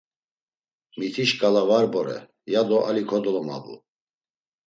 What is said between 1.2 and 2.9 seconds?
şkala var bore ya do